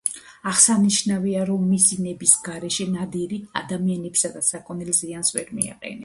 აღსანიშნავია, 0.51 1.41
რომ 1.49 1.65
მისი 1.73 1.97
ნების 2.05 2.33
გარეშე 2.47 2.87
ნადირი 2.93 3.39
ადამიანებსა 3.61 4.31
და 4.39 4.41
საქონელს 4.47 5.03
ზიანს 5.05 5.31
ვერ 5.37 5.53
მიაყენებდა. 5.59 5.93